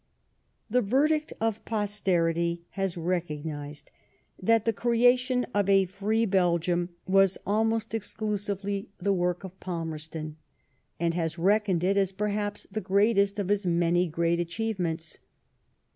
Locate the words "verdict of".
0.81-1.63